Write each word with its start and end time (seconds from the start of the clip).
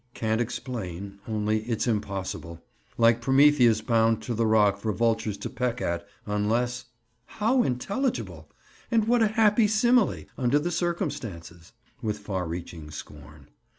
"Can't 0.15 0.41
explain, 0.41 1.19
only 1.27 1.59
it's 1.65 1.85
impossible. 1.85 2.59
Like 2.97 3.21
Prometheus 3.21 3.81
bound 3.81 4.19
to 4.23 4.33
the 4.33 4.47
rock 4.47 4.79
for 4.79 4.91
vultures 4.91 5.37
to 5.37 5.47
peck 5.47 5.79
at, 5.79 6.07
unless—" 6.25 6.85
"How 7.37 7.61
intelligible! 7.61 8.49
And 8.89 9.07
what 9.07 9.21
a 9.21 9.27
happy 9.27 9.67
simile—under 9.67 10.57
the 10.57 10.71
circumstances!" 10.71 11.73
with 12.01 12.17
far 12.17 12.47
reaching 12.47 12.89
scorn. 12.89 13.49